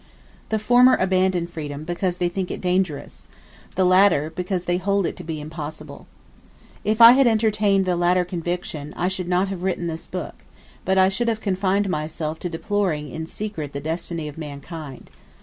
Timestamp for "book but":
10.07-10.97